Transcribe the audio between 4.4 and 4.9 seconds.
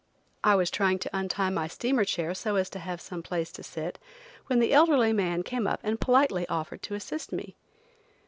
when the